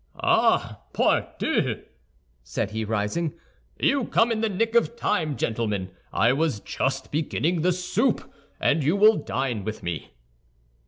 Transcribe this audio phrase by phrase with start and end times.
[0.19, 1.83] "Ah, pardieu!"
[2.41, 3.35] said he, rising,
[3.79, 5.91] "you come in the nick of time, gentlemen.
[6.11, 10.15] I was just beginning the soup, and you will dine with me."